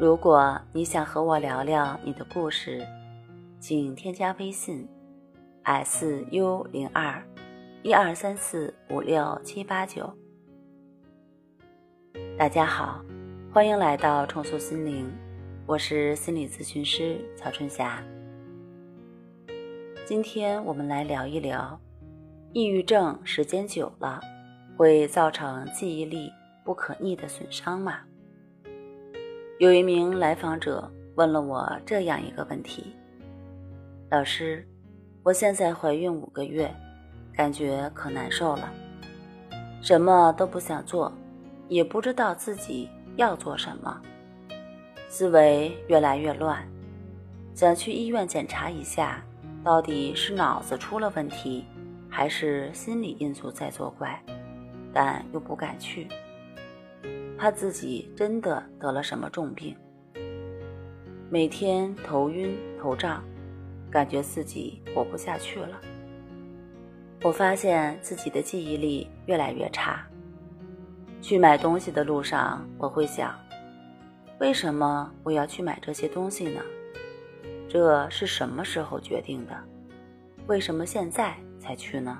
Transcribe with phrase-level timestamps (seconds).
[0.00, 2.84] 如果你想和我聊聊你的故事，
[3.60, 4.88] 请添加微信
[5.64, 7.22] ：s u 零二
[7.82, 10.10] 一二三四五六七八九。
[12.38, 13.04] 大家好，
[13.52, 15.12] 欢迎来到重塑心灵，
[15.66, 18.02] 我是心理咨询师曹春霞。
[20.06, 21.78] 今天我们来聊一聊，
[22.52, 24.20] 抑郁症时间久了
[24.76, 26.32] 会造成记忆力
[26.64, 28.00] 不可逆的损伤吗？
[29.62, 32.96] 有一名来访者问了我这样一个问题
[34.10, 34.66] ：“老师，
[35.22, 36.68] 我现在怀孕五个月，
[37.32, 38.68] 感觉可难受了，
[39.80, 41.12] 什么都不想做，
[41.68, 44.02] 也不知道自己要做什么，
[45.08, 46.60] 思维越来越乱，
[47.54, 49.24] 想去医院检查一下，
[49.62, 51.64] 到底是脑子出了问题，
[52.08, 54.20] 还是心理因素在作怪，
[54.92, 56.08] 但又不敢去。”
[57.38, 59.76] 怕自己真的得了什么重病，
[61.28, 63.24] 每天头晕头胀，
[63.90, 65.80] 感觉自己活不下去了。
[67.22, 70.06] 我发现自己的记忆力越来越差。
[71.20, 73.34] 去买东西的路上，我会想：
[74.40, 76.60] 为什么我要去买这些东西呢？
[77.68, 79.56] 这是什么时候决定的？
[80.46, 82.18] 为什么现在才去呢？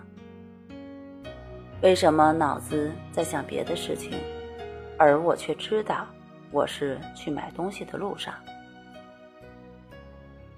[1.83, 4.13] 为什么脑子在想别的事情？
[5.03, 6.07] 而我却知道，
[6.53, 8.33] 我是去买东西的路上。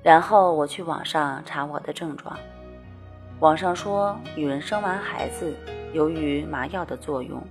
[0.03, 2.39] 然后我去网上查我的症状，
[3.41, 5.57] 网上说女人生完孩子，
[5.95, 7.43] 由于麻药的作用，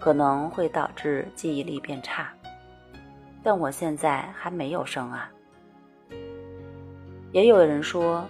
[0.00, 2.32] 可能会导致记忆力变差。
[3.42, 5.30] 但我现在还没有生啊。
[7.30, 8.24] 也有人说，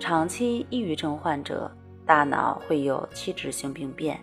[0.00, 1.70] 长期抑郁症患者
[2.06, 4.18] 大脑会有器质性病变。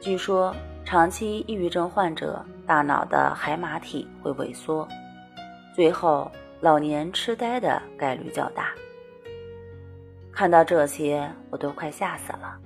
[0.00, 0.56] 据说。
[0.88, 4.88] 长期抑郁症患者大脑的海马体会萎缩，
[5.74, 6.32] 最后
[6.62, 8.72] 老年痴呆的概率较大。
[10.32, 12.58] 看到这些，我都快吓死了，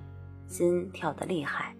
[0.47, 1.75] 心跳得厉害，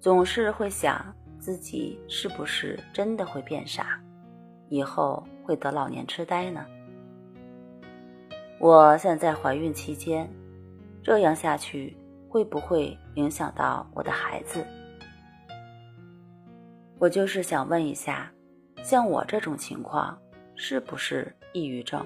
[0.00, 4.00] 总是会想自己是不是真的会变傻，
[4.70, 6.64] 以后会得老年痴呆呢？
[8.58, 10.26] 我现在怀孕期间，
[11.02, 11.94] 这样下去
[12.30, 14.64] 会不会影响到我的孩子？
[17.04, 18.32] 我就是想问一下，
[18.82, 20.18] 像我这种情况
[20.54, 22.02] 是不是抑郁症？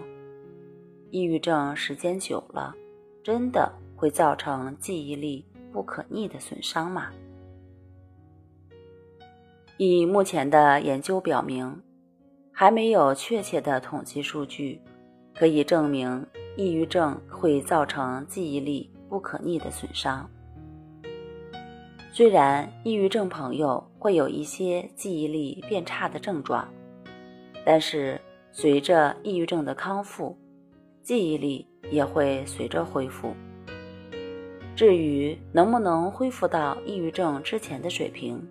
[1.12, 2.74] 抑郁症时间久了，
[3.22, 7.12] 真的会造成记忆力不可逆的损伤吗？
[9.76, 11.80] 以目前的研究表明，
[12.50, 14.82] 还没有确切的统计数据
[15.32, 16.26] 可以证明
[16.56, 20.28] 抑郁症会造成记忆力不可逆的损伤。
[22.18, 26.66] 虽然抑郁症朋友会有一些记忆力变差的症状，
[27.64, 28.20] 但是
[28.50, 30.36] 随着抑郁症的康复，
[31.00, 33.32] 记忆力也会随着恢复。
[34.74, 38.44] 至于能不能恢复到抑郁症之前的水平，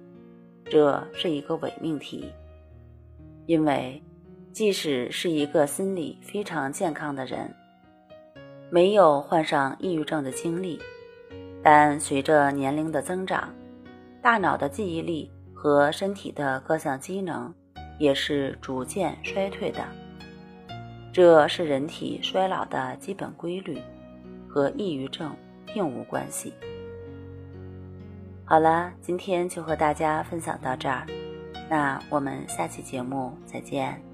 [0.64, 2.32] 这是一个伪命题。
[3.48, 4.02] 因为
[4.54, 7.54] 即使是一个心理非常健康的人，
[8.70, 10.80] 没有患上抑郁症的经历。
[11.64, 13.54] 但随着年龄的增长，
[14.22, 17.54] 大脑的记忆力和身体的各项机能
[18.00, 19.84] 也是逐渐衰退的。
[21.14, 23.82] 这是人体衰老的基本规律，
[24.48, 25.36] 和抑郁症
[25.66, 26.54] 并无关系。
[28.46, 31.06] 好了，今天就和大家分享到这儿，
[31.70, 34.07] 那我们下期节目再见。